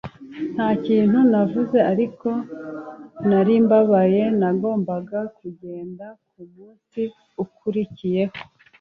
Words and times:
Ntakintu 0.55 1.17
navuze 1.31 1.77
ariko 1.91 2.29
nari 3.29 3.53
mbabaye, 3.63 4.23
nagombaga 4.39 5.19
kugenda 5.37 6.05
ku 6.29 6.41
munsi 6.53 7.01
ukurikiyeho 7.43 8.35